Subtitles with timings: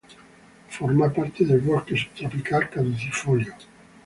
[0.75, 3.53] Forma parte del bosque subtropical caducifolio.